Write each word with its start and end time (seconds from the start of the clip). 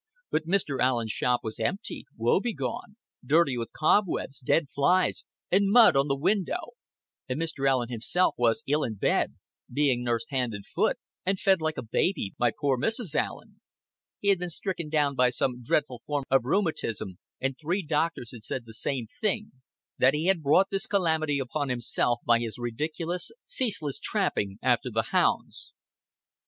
But 0.31 0.47
Mr. 0.47 0.79
Allen's 0.81 1.11
shop 1.11 1.41
was 1.43 1.59
empty, 1.59 2.07
woe 2.17 2.39
begone, 2.39 2.95
dirty 3.23 3.55
with 3.55 3.71
cobwebs, 3.71 4.39
dead 4.39 4.65
flies, 4.73 5.25
and 5.51 5.69
mud 5.69 5.95
on 5.95 6.07
the 6.07 6.15
window; 6.17 6.71
and 7.29 7.39
Mr. 7.39 7.69
Allen 7.69 7.89
himself 7.89 8.33
was 8.35 8.63
ill 8.67 8.83
in 8.83 8.95
bed, 8.95 9.35
being 9.71 10.03
nursed 10.03 10.31
hand 10.31 10.55
and 10.55 10.65
foot, 10.65 10.97
and 11.23 11.39
fed 11.39 11.61
like 11.61 11.77
a 11.77 11.83
baby, 11.83 12.33
by 12.39 12.49
poor 12.49 12.79
Mrs. 12.79 13.13
Allen. 13.13 13.61
He 14.19 14.29
had 14.29 14.39
been 14.39 14.49
stricken 14.49 14.89
down 14.89 15.13
by 15.13 15.29
some 15.29 15.61
dreadful 15.63 16.01
form 16.07 16.23
of 16.31 16.45
rheumatism, 16.45 17.19
and 17.39 17.55
three 17.55 17.83
doctors 17.85 18.31
had 18.31 18.43
said 18.43 18.65
the 18.65 18.73
same 18.73 19.05
thing 19.05 19.51
that 19.99 20.15
he 20.15 20.25
had 20.25 20.41
brought 20.41 20.71
this 20.71 20.87
calamity 20.87 21.37
upon 21.37 21.69
himself 21.69 22.21
by 22.25 22.39
his 22.39 22.57
ridiculous, 22.57 23.31
ceaseless 23.45 23.99
tramping 23.99 24.57
after 24.63 24.89
the 24.89 25.09
hounds. 25.11 25.73